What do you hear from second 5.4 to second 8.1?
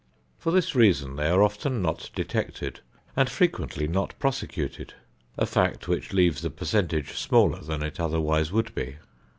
fact which leaves the percentage smaller than it